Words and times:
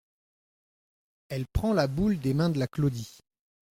Elle 1.29 1.45
prend 1.45 1.73
la 1.73 1.85
boule 1.85 2.17
des 2.17 2.33
mains 2.33 2.49
de 2.49 2.57
la 2.57 2.65
Claudie. 2.65 3.19